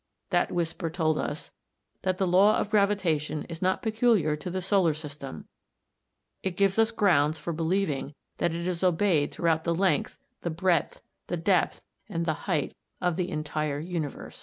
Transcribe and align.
That 0.31 0.51
whisper 0.51 0.89
told 0.89 1.19
us 1.19 1.51
that 2.01 2.17
the 2.17 2.25
law 2.25 2.57
of 2.57 2.71
gravitation 2.71 3.43
is 3.43 3.61
not 3.61 3.83
peculiar 3.83 4.35
to 4.35 4.49
the 4.49 4.59
solar 4.59 4.95
system. 4.95 5.45
It 6.41 6.57
gives 6.57 6.79
us 6.79 6.89
grounds 6.89 7.37
for 7.37 7.53
believing 7.53 8.15
that 8.39 8.51
it 8.51 8.65
is 8.67 8.83
obeyed 8.83 9.31
throughout 9.31 9.63
the 9.63 9.75
length, 9.75 10.17
the 10.41 10.49
breadth, 10.49 11.01
the 11.27 11.37
depth, 11.37 11.85
and 12.09 12.25
the 12.25 12.33
height 12.49 12.75
of 12.99 13.15
the 13.15 13.29
entire 13.29 13.77
universe." 13.79 14.39